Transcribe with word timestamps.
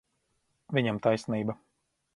Viņam 0.79 1.03
taisnība. 1.07 1.61